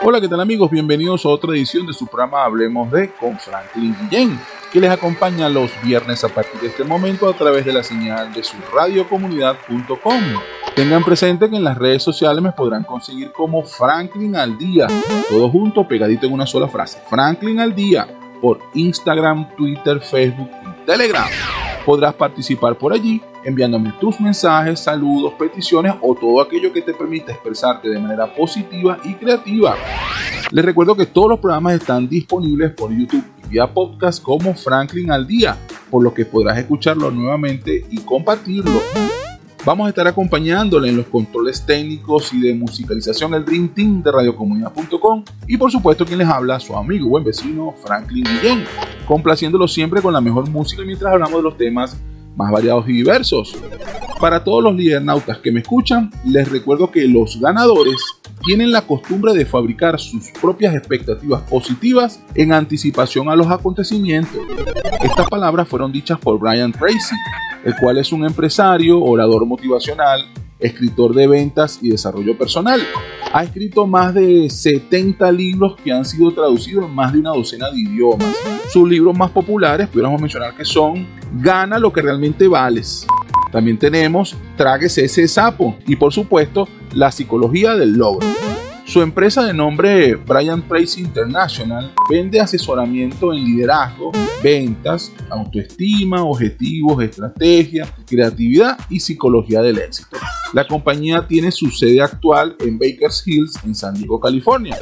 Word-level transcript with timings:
Hola, 0.00 0.20
¿qué 0.20 0.28
tal 0.28 0.40
amigos? 0.40 0.70
Bienvenidos 0.70 1.26
a 1.26 1.28
otra 1.28 1.50
edición 1.52 1.84
de 1.84 1.92
su 1.92 2.06
programa 2.06 2.44
Hablemos 2.44 2.88
de 2.92 3.10
con 3.14 3.36
Franklin 3.36 3.96
Guillén, 4.00 4.38
que 4.72 4.78
les 4.78 4.90
acompaña 4.90 5.48
los 5.48 5.72
viernes 5.82 6.22
a 6.22 6.28
partir 6.28 6.60
de 6.60 6.68
este 6.68 6.84
momento 6.84 7.28
a 7.28 7.32
través 7.32 7.64
de 7.64 7.72
la 7.72 7.82
señal 7.82 8.32
de 8.32 8.44
su 8.44 8.56
radiocomunidad.com. 8.72 10.22
Tengan 10.76 11.02
presente 11.02 11.50
que 11.50 11.56
en 11.56 11.64
las 11.64 11.76
redes 11.76 12.04
sociales 12.04 12.40
me 12.40 12.52
podrán 12.52 12.84
conseguir 12.84 13.32
como 13.32 13.64
Franklin 13.64 14.36
al 14.36 14.56
día, 14.56 14.86
todo 15.28 15.50
junto, 15.50 15.88
pegadito 15.88 16.26
en 16.26 16.32
una 16.32 16.46
sola 16.46 16.68
frase, 16.68 17.02
Franklin 17.10 17.58
al 17.58 17.74
día, 17.74 18.06
por 18.40 18.60
Instagram, 18.74 19.56
Twitter, 19.56 20.00
Facebook 20.00 20.50
y 20.62 20.86
Telegram. 20.86 21.28
Podrás 21.88 22.12
participar 22.12 22.76
por 22.76 22.92
allí 22.92 23.18
enviándome 23.42 23.94
tus 23.98 24.20
mensajes, 24.20 24.78
saludos, 24.78 25.32
peticiones 25.38 25.94
o 26.02 26.14
todo 26.14 26.42
aquello 26.42 26.70
que 26.70 26.82
te 26.82 26.92
permita 26.92 27.32
expresarte 27.32 27.88
de 27.88 27.98
manera 27.98 28.26
positiva 28.26 28.98
y 29.04 29.14
creativa. 29.14 29.74
Les 30.50 30.62
recuerdo 30.62 30.94
que 30.94 31.06
todos 31.06 31.30
los 31.30 31.38
programas 31.38 31.80
están 31.80 32.06
disponibles 32.06 32.72
por 32.72 32.90
YouTube 32.92 33.24
y 33.42 33.48
vía 33.48 33.72
podcast 33.72 34.22
como 34.22 34.52
Franklin 34.52 35.10
al 35.10 35.26
día, 35.26 35.56
por 35.90 36.04
lo 36.04 36.12
que 36.12 36.26
podrás 36.26 36.58
escucharlo 36.58 37.10
nuevamente 37.10 37.86
y 37.88 38.00
compartirlo. 38.00 38.82
Vamos 39.64 39.86
a 39.86 39.88
estar 39.90 40.06
acompañándole 40.06 40.88
en 40.88 40.96
los 40.96 41.06
controles 41.06 41.64
técnicos 41.66 42.32
y 42.32 42.40
de 42.40 42.54
musicalización 42.54 43.34
el 43.34 43.44
Dream 43.44 43.68
Team 43.68 44.02
de 44.02 44.12
radiocomunidad.com 44.12 45.24
y 45.46 45.56
por 45.56 45.70
supuesto 45.70 46.06
quien 46.06 46.18
les 46.18 46.28
habla, 46.28 46.60
su 46.60 46.76
amigo 46.76 47.08
buen 47.08 47.24
vecino 47.24 47.74
Franklin 47.84 48.24
Guillén, 48.24 48.64
complaciéndolo 49.06 49.66
siempre 49.66 50.00
con 50.00 50.12
la 50.12 50.20
mejor 50.20 50.48
música 50.48 50.82
mientras 50.84 51.12
hablamos 51.12 51.36
de 51.36 51.42
los 51.42 51.56
temas 51.56 52.00
más 52.36 52.52
variados 52.52 52.88
y 52.88 52.92
diversos. 52.92 53.56
Para 54.20 54.42
todos 54.42 54.62
los 54.62 54.74
lidernautas 54.74 55.38
que 55.38 55.52
me 55.52 55.60
escuchan, 55.60 56.10
les 56.24 56.48
recuerdo 56.48 56.90
que 56.90 57.06
los 57.06 57.40
ganadores 57.40 57.96
tienen 58.44 58.72
la 58.72 58.82
costumbre 58.82 59.32
de 59.34 59.46
fabricar 59.46 59.98
sus 59.98 60.30
propias 60.40 60.74
expectativas 60.74 61.42
positivas 61.42 62.22
en 62.34 62.52
anticipación 62.52 63.28
a 63.28 63.36
los 63.36 63.48
acontecimientos. 63.48 64.40
Estas 65.02 65.28
palabras 65.28 65.68
fueron 65.68 65.92
dichas 65.92 66.18
por 66.18 66.38
Brian 66.38 66.72
Tracy, 66.72 67.14
el 67.64 67.74
cual 67.76 67.98
es 67.98 68.12
un 68.12 68.24
empresario, 68.24 69.00
orador 69.00 69.44
motivacional, 69.46 70.24
escritor 70.58 71.14
de 71.14 71.26
ventas 71.26 71.78
y 71.82 71.90
desarrollo 71.90 72.36
personal. 72.36 72.80
Ha 73.32 73.44
escrito 73.44 73.86
más 73.86 74.14
de 74.14 74.48
70 74.48 75.30
libros 75.32 75.76
que 75.82 75.92
han 75.92 76.04
sido 76.04 76.32
traducidos 76.32 76.86
en 76.86 76.94
más 76.94 77.12
de 77.12 77.20
una 77.20 77.30
docena 77.30 77.70
de 77.70 77.78
idiomas. 77.78 78.34
Sus 78.72 78.88
libros 78.88 79.16
más 79.16 79.30
populares, 79.30 79.88
pudiéramos 79.88 80.20
mencionar 80.20 80.54
que 80.56 80.64
son 80.64 81.06
Gana 81.34 81.78
lo 81.78 81.92
que 81.92 82.00
realmente 82.00 82.48
vales. 82.48 83.06
También 83.50 83.78
tenemos 83.78 84.36
Tráguese 84.56 85.04
ese 85.04 85.26
sapo 85.28 85.76
y 85.86 85.96
por 85.96 86.12
supuesto 86.12 86.68
La 86.92 87.10
psicología 87.12 87.74
del 87.74 87.92
logro. 87.92 88.26
Su 88.88 89.02
empresa 89.02 89.44
de 89.44 89.52
nombre 89.52 90.14
Brian 90.14 90.66
Tracy 90.66 91.02
International 91.02 91.92
vende 92.08 92.40
asesoramiento 92.40 93.34
en 93.34 93.44
liderazgo, 93.44 94.12
ventas, 94.42 95.12
autoestima, 95.28 96.24
objetivos, 96.24 97.02
estrategia, 97.02 97.86
creatividad 98.06 98.78
y 98.88 98.98
psicología 98.98 99.60
del 99.60 99.76
éxito. 99.76 100.16
La 100.54 100.66
compañía 100.66 101.26
tiene 101.28 101.52
su 101.52 101.70
sede 101.70 102.00
actual 102.00 102.56
en 102.60 102.78
Bakers 102.78 103.22
Hills, 103.26 103.62
en 103.62 103.74
San 103.74 103.92
Diego, 103.92 104.18
California. 104.18 104.78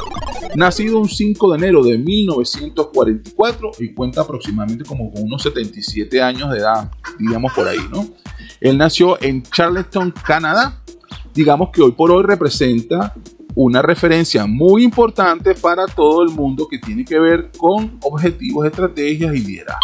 Nacido 0.55 1.01
un 1.01 1.09
5 1.09 1.51
de 1.51 1.59
enero 1.59 1.83
de 1.83 1.99
1944 1.99 3.73
y 3.81 3.93
cuenta 3.93 4.21
aproximadamente 4.21 4.85
como 4.85 5.13
con 5.13 5.25
unos 5.25 5.43
77 5.43 6.23
años 6.23 6.53
de 6.53 6.59
edad, 6.59 6.93
digamos 7.19 7.53
por 7.53 7.67
ahí, 7.67 7.81
¿no? 7.91 8.07
Él 8.61 8.79
nació 8.79 9.21
en 9.23 9.43
Charleston, 9.43 10.13
Canadá. 10.25 10.81
Digamos 11.35 11.71
que 11.71 11.83
hoy 11.83 11.93
por 11.93 12.11
hoy 12.11 12.23
representa 12.23 13.15
una 13.55 13.83
referencia 13.83 14.47
muy 14.47 14.85
importante 14.85 15.55
para 15.55 15.87
todo 15.87 16.23
el 16.23 16.31
mundo 16.31 16.69
que 16.69 16.79
tiene 16.79 17.05
que 17.05 17.19
ver 17.19 17.51
con 17.57 17.99
objetivos, 18.03 18.67
estrategias 18.67 19.35
y 19.35 19.39
liderazgo. 19.39 19.81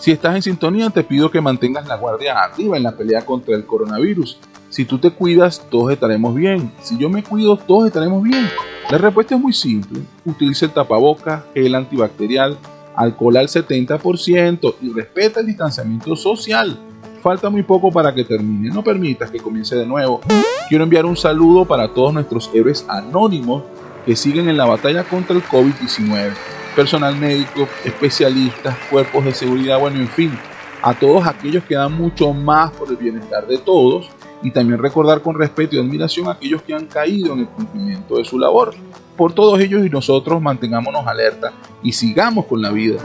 Si 0.00 0.10
estás 0.10 0.36
en 0.36 0.42
sintonía, 0.42 0.90
te 0.90 1.02
pido 1.02 1.30
que 1.30 1.40
mantengas 1.40 1.86
la 1.86 1.96
guardia 1.96 2.38
arriba 2.38 2.76
en 2.76 2.82
la 2.82 2.96
pelea 2.96 3.24
contra 3.24 3.54
el 3.54 3.64
coronavirus. 3.64 4.38
Si 4.68 4.84
tú 4.84 4.98
te 4.98 5.10
cuidas, 5.10 5.64
todos 5.70 5.92
estaremos 5.92 6.34
bien. 6.34 6.72
Si 6.82 6.98
yo 6.98 7.08
me 7.08 7.22
cuido, 7.22 7.56
todos 7.56 7.86
estaremos 7.86 8.22
bien. 8.22 8.46
La 8.90 8.98
respuesta 8.98 9.36
es 9.36 9.40
muy 9.40 9.52
simple. 9.52 10.00
Utiliza 10.24 10.66
el 10.66 10.72
tapabocas, 10.72 11.44
el 11.54 11.74
antibacterial, 11.74 12.58
alcohol 12.96 13.36
al 13.36 13.48
70% 13.48 14.74
y 14.82 14.92
respeta 14.92 15.40
el 15.40 15.46
distanciamiento 15.46 16.16
social. 16.16 16.78
Falta 17.24 17.48
muy 17.48 17.62
poco 17.62 17.90
para 17.90 18.14
que 18.14 18.22
termine. 18.22 18.68
No 18.68 18.84
permitas 18.84 19.30
que 19.30 19.38
comience 19.38 19.74
de 19.74 19.86
nuevo. 19.86 20.20
Quiero 20.68 20.84
enviar 20.84 21.06
un 21.06 21.16
saludo 21.16 21.64
para 21.64 21.88
todos 21.88 22.12
nuestros 22.12 22.50
héroes 22.52 22.84
anónimos 22.86 23.62
que 24.04 24.14
siguen 24.14 24.50
en 24.50 24.58
la 24.58 24.66
batalla 24.66 25.04
contra 25.04 25.34
el 25.34 25.42
COVID-19. 25.42 26.32
Personal 26.76 27.16
médico, 27.16 27.66
especialistas, 27.82 28.76
cuerpos 28.90 29.24
de 29.24 29.32
seguridad, 29.32 29.80
bueno, 29.80 30.00
en 30.00 30.08
fin, 30.08 30.38
a 30.82 30.92
todos 30.92 31.26
aquellos 31.26 31.64
que 31.64 31.76
dan 31.76 31.94
mucho 31.94 32.34
más 32.34 32.70
por 32.72 32.90
el 32.90 32.96
bienestar 32.96 33.46
de 33.46 33.56
todos 33.56 34.10
y 34.42 34.50
también 34.50 34.82
recordar 34.82 35.22
con 35.22 35.34
respeto 35.34 35.76
y 35.76 35.78
admiración 35.78 36.28
a 36.28 36.32
aquellos 36.32 36.60
que 36.60 36.74
han 36.74 36.84
caído 36.84 37.32
en 37.32 37.38
el 37.38 37.48
cumplimiento 37.48 38.18
de 38.18 38.26
su 38.26 38.38
labor. 38.38 38.74
Por 39.16 39.32
todos 39.32 39.58
ellos 39.60 39.86
y 39.86 39.88
nosotros 39.88 40.42
mantengámonos 40.42 41.06
alerta 41.06 41.54
y 41.82 41.90
sigamos 41.90 42.44
con 42.44 42.60
la 42.60 42.70
vida. 42.70 42.98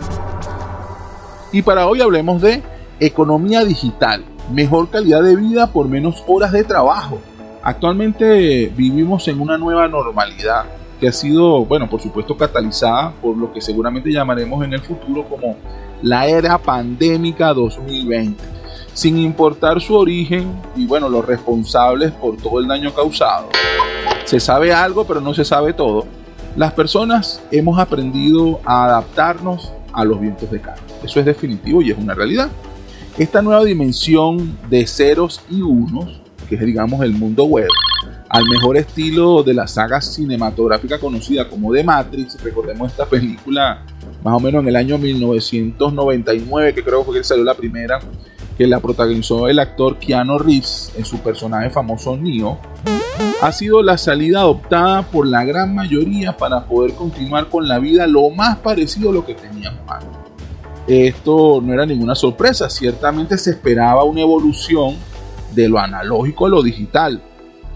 Y 1.53 1.61
para 1.61 1.87
hoy 1.87 2.01
hablemos 2.01 2.41
de 2.41 2.61
Economía 3.01 3.63
digital, 3.63 4.25
mejor 4.51 4.89
calidad 4.89 5.23
de 5.23 5.37
vida 5.37 5.67
por 5.67 5.87
menos 5.87 6.21
horas 6.27 6.51
de 6.51 6.65
trabajo. 6.65 7.19
Actualmente 7.63 8.71
vivimos 8.75 9.27
en 9.29 9.39
una 9.39 9.57
nueva 9.57 9.87
normalidad 9.87 10.65
que 10.99 11.07
ha 11.07 11.11
sido, 11.13 11.63
bueno, 11.63 11.89
por 11.89 12.01
supuesto 12.01 12.35
catalizada 12.35 13.13
por 13.21 13.37
lo 13.37 13.53
que 13.53 13.61
seguramente 13.61 14.11
llamaremos 14.11 14.65
en 14.65 14.73
el 14.73 14.81
futuro 14.81 15.23
como 15.23 15.55
la 16.01 16.27
era 16.27 16.57
pandémica 16.57 17.53
2020, 17.53 18.43
sin 18.93 19.17
importar 19.17 19.79
su 19.79 19.95
origen 19.95 20.51
y 20.75 20.85
bueno, 20.85 21.07
los 21.07 21.25
responsables 21.25 22.11
por 22.11 22.35
todo 22.35 22.59
el 22.59 22.67
daño 22.67 22.93
causado. 22.93 23.47
Se 24.25 24.41
sabe 24.41 24.73
algo, 24.73 25.05
pero 25.05 25.21
no 25.21 25.33
se 25.33 25.45
sabe 25.45 25.71
todo. 25.71 26.05
Las 26.57 26.73
personas 26.73 27.41
hemos 27.49 27.79
aprendido 27.79 28.59
a 28.65 28.85
adaptarnos 28.85 29.71
a 29.93 30.03
los 30.03 30.19
vientos 30.19 30.51
de 30.51 30.59
cambio. 30.59 30.83
Eso 31.01 31.21
es 31.21 31.25
definitivo 31.25 31.81
y 31.81 31.91
es 31.91 31.97
una 31.97 32.13
realidad. 32.13 32.49
Esta 33.17 33.41
nueva 33.41 33.63
dimensión 33.65 34.57
de 34.69 34.87
ceros 34.87 35.41
y 35.49 35.61
unos, 35.61 36.21
que 36.47 36.55
es 36.55 36.61
digamos 36.61 37.01
el 37.03 37.11
mundo 37.11 37.43
web, 37.43 37.67
al 38.29 38.45
mejor 38.47 38.77
estilo 38.77 39.43
de 39.43 39.53
la 39.53 39.67
saga 39.67 39.99
cinematográfica 39.99 40.99
conocida 40.99 41.49
como 41.49 41.73
The 41.73 41.83
Matrix, 41.83 42.41
recordemos 42.41 42.91
esta 42.91 43.05
película 43.05 43.83
más 44.23 44.33
o 44.33 44.39
menos 44.39 44.61
en 44.61 44.69
el 44.69 44.75
año 44.75 44.97
1999, 44.97 46.73
que 46.73 46.83
creo 46.83 47.09
que 47.09 47.23
salió 47.23 47.43
la 47.43 47.55
primera, 47.55 47.99
que 48.57 48.67
la 48.67 48.79
protagonizó 48.79 49.47
el 49.47 49.59
actor 49.59 49.97
Keanu 49.97 50.37
Reeves 50.37 50.91
en 50.97 51.05
su 51.05 51.19
personaje 51.19 51.69
famoso 51.69 52.15
Neo, 52.17 52.59
ha 53.41 53.51
sido 53.51 53.81
la 53.81 53.97
salida 53.97 54.41
adoptada 54.41 55.03
por 55.03 55.25
la 55.25 55.43
gran 55.45 55.73
mayoría 55.73 56.35
para 56.35 56.65
poder 56.65 56.93
continuar 56.93 57.49
con 57.49 57.67
la 57.67 57.79
vida 57.79 58.07
lo 58.07 58.29
más 58.29 58.57
parecido 58.57 59.09
a 59.09 59.13
lo 59.13 59.25
que 59.25 59.35
teníamos 59.35 59.79
antes. 59.87 60.18
Esto 60.89 61.61
no 61.63 61.71
era 61.71 61.85
ninguna 61.85 62.15
sorpresa, 62.15 62.67
ciertamente 62.67 63.37
se 63.37 63.51
esperaba 63.51 64.03
una 64.03 64.21
evolución 64.21 64.95
de 65.53 65.69
lo 65.69 65.77
analógico 65.77 66.47
a 66.47 66.49
lo 66.49 66.63
digital, 66.63 67.21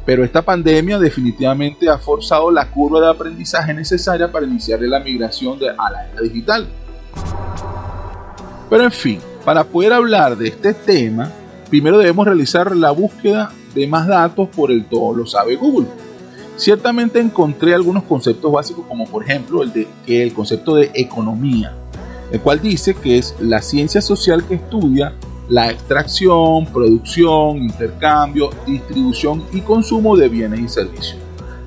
pero 0.04 0.24
esta 0.24 0.42
pandemia 0.42 0.98
definitivamente 0.98 1.88
ha 1.88 2.00
forzado 2.00 2.50
la 2.50 2.72
curva 2.72 3.00
de 3.02 3.12
aprendizaje 3.12 3.72
necesaria 3.72 4.32
para 4.32 4.48
iniciar 4.48 4.82
la 4.82 5.00
migración 5.00 5.60
a 5.78 5.92
la 5.92 6.10
era 6.12 6.22
digital. 6.24 6.68
Pero 8.68 8.84
en 8.84 8.92
fin, 8.92 9.20
para 9.46 9.64
poder 9.64 9.94
hablar 9.94 10.36
de 10.36 10.48
este 10.48 10.74
tema, 10.74 11.32
primero 11.70 12.00
debemos 12.00 12.26
realizar 12.26 12.76
la 12.76 12.90
búsqueda 12.90 13.52
de 13.76 13.86
más 13.86 14.08
datos 14.08 14.50
por 14.50 14.72
el 14.72 14.86
todo 14.86 15.14
lo 15.14 15.28
sabe 15.28 15.56
Google. 15.56 15.86
Ciertamente 16.58 17.20
encontré 17.20 17.76
algunos 17.76 18.06
conceptos 18.06 18.52
básicos 18.52 18.88
como 18.88 19.06
por 19.06 19.24
ejemplo 19.24 19.62
el, 19.62 19.72
de, 19.72 19.88
el 20.08 20.34
concepto 20.34 20.74
de 20.74 20.90
economía, 20.96 21.76
el 22.34 22.42
cual 22.42 22.60
dice 22.60 22.96
que 22.96 23.20
es 23.20 23.36
la 23.40 23.62
ciencia 23.62 24.02
social 24.02 24.44
que 24.46 24.56
estudia 24.56 25.14
la 25.50 25.70
extracción, 25.70 26.66
producción, 26.66 27.58
intercambio, 27.58 28.50
distribución 28.66 29.44
y 29.54 29.62
consumo 29.62 30.18
de 30.18 30.30
bienes 30.30 30.60
y 30.60 30.68
servicios. 30.68 31.18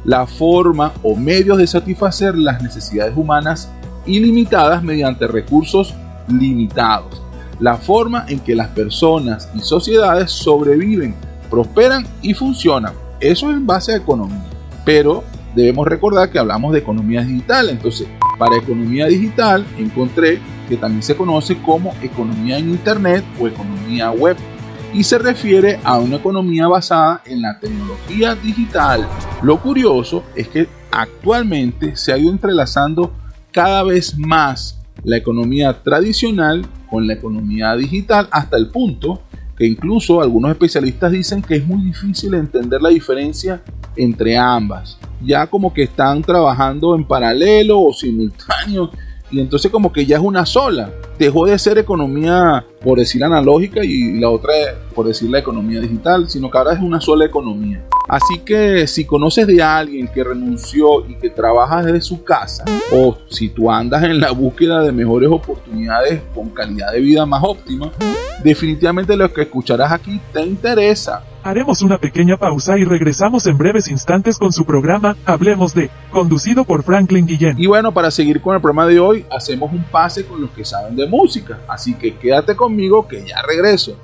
La 0.05 0.27
forma 0.27 0.93
o 1.05 1.15
medios 1.15 1.59
de 1.59 1.69
satisfacer 1.69 2.37
las 2.37 2.61
necesidades 2.61 3.17
humanas 3.17 3.71
ilimitadas 4.07 4.83
mediante 4.83 5.29
recursos 5.29 5.95
limitados. 6.27 7.23
La 7.61 7.77
forma 7.77 8.25
en 8.29 8.41
que 8.41 8.57
las 8.57 8.69
personas 8.69 9.49
y 9.55 9.61
sociedades 9.61 10.33
sobreviven, 10.33 11.15
prosperan 11.49 12.05
y 12.23 12.35
funcionan. 12.35 12.93
Eso 13.21 13.51
es 13.51 13.57
en 13.57 13.69
base 13.69 13.93
a 13.93 13.99
economía. 13.99 14.43
Pero 14.85 15.23
debemos 15.55 15.87
recordar 15.87 16.29
que 16.31 16.41
hablamos 16.41 16.73
de 16.73 16.81
economía 16.81 17.23
digital. 17.23 17.71
Entonces, 17.71 18.09
para 18.37 18.57
economía 18.57 19.07
digital 19.07 19.65
encontré 19.79 20.41
que 20.69 20.77
también 20.77 21.03
se 21.03 21.17
conoce 21.17 21.57
como 21.63 21.95
economía 22.03 22.59
en 22.59 22.71
Internet 22.71 23.25
o 23.41 23.47
economía 23.47 24.11
web 24.11 24.37
y 24.93 25.03
se 25.03 25.19
refiere 25.19 25.79
a 25.85 25.99
una 25.99 26.17
economía 26.17 26.69
basada 26.69 27.23
en 27.27 27.43
la 27.43 27.59
tecnología 27.59 28.35
digital. 28.35 29.07
Lo 29.43 29.61
curioso 29.61 30.25
es 30.35 30.49
que 30.49 30.69
actualmente 30.91 31.97
se 31.97 32.13
ha 32.13 32.19
ido 32.19 32.31
entrelazando 32.31 33.13
cada 33.53 33.83
vez 33.83 34.17
más 34.19 34.81
la 35.05 35.17
economía 35.17 35.83
tradicional 35.83 36.67
con 36.89 37.07
la 37.07 37.15
economía 37.15 37.75
digital 37.77 38.29
hasta 38.31 38.57
el 38.57 38.69
punto 38.69 39.23
que 39.57 39.67
incluso 39.67 40.21
algunos 40.21 40.51
especialistas 40.51 41.13
dicen 41.13 41.43
que 41.43 41.57
es 41.57 41.67
muy 41.67 41.83
difícil 41.83 42.35
entender 42.35 42.83
la 42.83 42.91
diferencia 42.91 43.63
entre 43.97 44.37
ambas. 44.37 44.99
Ya 45.23 45.47
como 45.47 45.73
que 45.73 45.85
están 45.85 46.23
trabajando 46.23 46.95
en 46.95 47.07
paralelo 47.07 47.81
o 47.81 47.93
simultáneo 47.93 48.91
y 49.31 49.41
entonces 49.41 49.71
como 49.71 49.93
que 49.93 50.07
ya 50.07 50.17
es 50.17 50.23
una 50.23 50.47
sola. 50.47 50.91
Dejó 51.19 51.47
de 51.47 51.59
ser 51.59 51.79
economía, 51.79 52.65
por 52.83 52.99
decir 52.99 53.25
analógica, 53.25 53.85
y 53.85 54.19
la 54.19 54.31
otra, 54.31 54.53
por 54.95 55.07
decir 55.07 55.31
la 55.31 55.39
economía 55.39 55.81
digital, 55.81 56.29
sino 56.29 56.51
que 56.51 56.59
ahora 56.59 56.75
es 56.75 56.81
una 56.81 57.01
sola 57.01 57.25
economía. 57.25 57.85
Así 58.09 58.39
que 58.41 58.87
si 58.87 59.05
conoces 59.05 59.47
de 59.47 59.63
alguien 59.63 60.09
que 60.09 60.23
renunció 60.23 61.05
y 61.09 61.17
que 61.17 61.31
trabaja 61.31 61.83
desde 61.83 62.01
su 62.01 62.23
casa, 62.23 62.65
o 62.93 63.19
si 63.29 63.49
tú 63.49 63.71
andas 63.71 64.05
en 64.05 64.21
la 64.21 64.31
búsqueda 64.31 64.83
de 64.83 64.93
mejores 64.93 65.29
oportunidades 65.31 66.23
con 66.35 66.51
calidad 66.51 66.93
de 66.93 67.01
vida 67.01 67.27
más 67.27 67.43
óptima, 67.43 67.91
definitivamente 68.47 69.17
lo 69.17 69.33
que 69.33 69.43
escucharás 69.43 69.93
aquí 69.93 70.21
te 70.33 70.41
interesa. 70.43 71.23
Haremos 71.43 71.83
una 71.83 71.99
pequeña 71.99 72.37
pausa 72.37 72.79
y 72.79 72.85
regresamos 72.85 73.47
en 73.47 73.59
breves 73.59 73.89
instantes 73.89 74.39
con 74.39 74.53
su 74.53 74.65
programa 74.65 75.17
Hablemos 75.25 75.75
de, 75.75 75.91
conducido 76.11 76.65
por 76.65 76.83
Franklin 76.83 77.27
Guillén. 77.27 77.57
Y 77.59 77.67
bueno, 77.67 77.93
para 77.93 78.11
seguir 78.11 78.41
con 78.41 78.55
el 78.55 78.61
programa 78.61 78.87
de 78.87 79.01
hoy, 79.01 79.27
hacemos 79.31 79.73
un 79.73 79.85
pase 79.85 80.25
con 80.25 80.41
los 80.41 80.51
que 80.51 80.65
saben 80.65 80.97
de 80.97 81.07
música. 81.07 81.59
Así 81.69 81.95
que 81.95 82.17
quédate 82.17 82.55
conmigo 82.57 83.07
que 83.07 83.25
ya 83.25 83.43
regreso. 83.43 83.97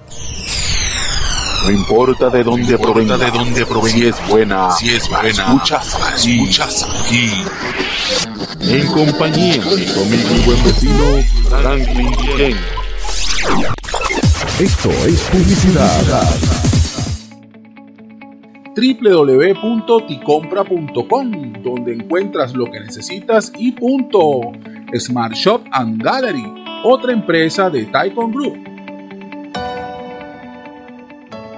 No 1.64 1.70
importa 1.70 2.28
de 2.28 2.42
dónde 2.42 2.76
provenga, 2.76 3.16
de 3.16 3.30
dónde 3.30 3.64
provenga, 3.64 3.96
si 3.96 4.06
es 4.06 4.28
buena, 4.28 4.70
si 4.72 4.88
es 4.88 5.08
buena, 5.08 5.30
escuchas 5.30 5.94
aquí, 6.02 6.40
escuchas 6.40 7.06
aquí. 7.06 7.44
En 8.60 8.86
compañía 8.88 9.62
de 9.62 9.94
conmigo 9.94 10.30
y 10.34 10.40
buen 10.44 10.64
vecino 10.64 11.22
Franklin 11.48 12.12
Ken. 12.36 12.56
Esto 14.62 14.90
es 15.08 15.20
publicidad 15.22 16.22
www.ticompra.com, 18.76 21.52
donde 21.64 21.94
encuentras 21.94 22.54
lo 22.54 22.66
que 22.66 22.78
necesitas 22.78 23.52
y 23.58 23.72
punto. 23.72 24.52
Smart 24.96 25.34
Shop 25.34 25.62
and 25.72 26.00
Gallery, 26.00 26.44
otra 26.84 27.12
empresa 27.12 27.70
de 27.70 27.86
Taikon 27.86 28.30
Group. 28.30 28.56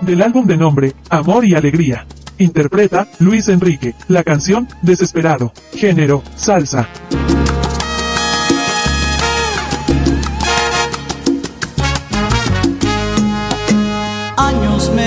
Del 0.00 0.22
álbum 0.22 0.46
de 0.46 0.56
nombre 0.56 0.94
Amor 1.10 1.44
y 1.44 1.54
Alegría. 1.54 2.06
Interpreta 2.38 3.06
Luis 3.18 3.50
Enrique, 3.50 3.94
la 4.08 4.24
canción 4.24 4.66
Desesperado, 4.80 5.52
género 5.74 6.22
salsa. 6.36 6.88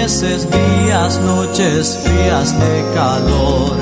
Meses, 0.08 0.48
días, 0.50 1.20
noches 1.20 2.00
frías 2.02 2.58
de 2.58 2.86
calor. 2.96 3.76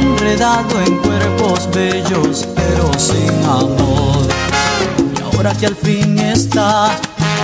Enredado 0.00 0.80
en 0.86 0.96
cuerpos 0.96 1.68
bellos, 1.74 2.48
pero 2.54 2.90
sin 2.98 3.34
amor. 3.44 4.26
Y 5.14 5.20
ahora 5.20 5.52
que 5.52 5.66
al 5.66 5.76
fin 5.76 6.18
está 6.18 6.90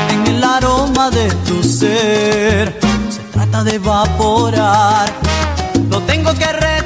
en 0.09 0.27
el 0.27 0.43
aroma 0.43 1.11
de 1.11 1.29
tu 1.47 1.63
ser, 1.63 2.81
se 3.11 3.23
trata 3.31 3.63
de 3.63 3.75
evaporar. 3.75 5.13
Lo 5.91 6.01
tengo 6.05 6.33
que 6.33 6.47
retener, 6.47 6.80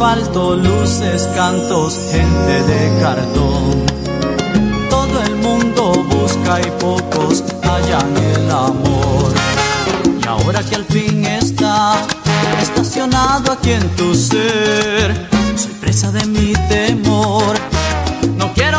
asfalto, 0.00 0.56
luces, 0.56 1.28
cantos, 1.34 1.98
gente 2.10 2.62
de 2.62 3.00
cartón. 3.02 3.84
Todo 4.88 5.22
el 5.22 5.36
mundo 5.36 5.92
busca 6.08 6.58
y 6.58 6.70
pocos 6.80 7.44
hallan 7.62 8.16
el 8.16 8.50
amor. 8.50 9.30
Y 10.22 10.26
ahora 10.26 10.62
que 10.62 10.76
al 10.76 10.86
fin 10.86 11.26
está 11.26 11.96
estacionado 12.62 13.52
aquí 13.52 13.72
en 13.72 13.86
tu 13.90 14.14
ser, 14.14 15.28
soy 15.54 15.74
presa 15.74 16.10
de 16.10 16.24
mi 16.24 16.54
temor. 16.70 17.54
No 18.38 18.54
quiero 18.54 18.69